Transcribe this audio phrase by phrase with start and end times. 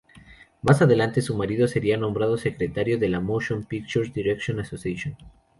[0.63, 5.15] Más adelante su marido sería nombrado secretario de la Motion Picture Directors’ Association.